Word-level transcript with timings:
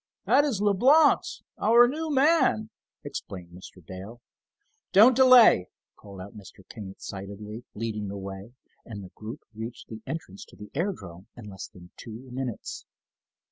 "That 0.25 0.45
is 0.45 0.59
Leblance, 0.59 1.43
our 1.59 1.87
new 1.87 2.09
man," 2.09 2.71
explained 3.03 3.51
Mr. 3.51 3.85
Dale. 3.85 4.19
"Don't 4.91 5.15
delay!" 5.15 5.67
called 5.95 6.21
out 6.21 6.35
Mr. 6.35 6.67
King, 6.67 6.89
excitedly, 6.89 7.65
leading 7.75 8.07
the 8.07 8.17
way, 8.17 8.53
and 8.83 9.03
the 9.03 9.09
group 9.09 9.41
reached 9.53 9.89
the 9.89 10.01
entrance 10.07 10.43
to 10.45 10.55
the 10.55 10.71
aerodrome 10.73 11.27
in 11.37 11.51
less 11.51 11.67
than 11.67 11.91
two 11.97 12.27
minutes. 12.31 12.83